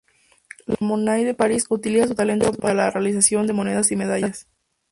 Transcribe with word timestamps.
La 0.65 0.77
Monnaie 0.79 1.25
de 1.25 1.35
París, 1.35 1.67
utiliza 1.69 2.07
su 2.07 2.15
talento 2.15 2.51
para 2.53 2.73
la 2.73 2.89
realización 2.89 3.45
de 3.45 3.53
monedas 3.53 3.91
y 3.91 3.95
medallas. 3.95 4.47